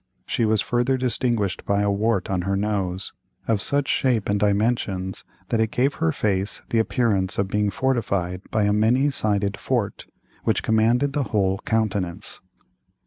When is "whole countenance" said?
11.29-12.41